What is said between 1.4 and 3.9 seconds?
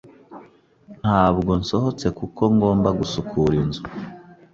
nsohotse kuko ngomba gusukura inzu.